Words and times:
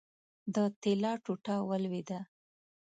د 0.53 0.55
طلا 0.81 1.13
ټوټه 1.23 1.55
ولوېده. 1.69 2.19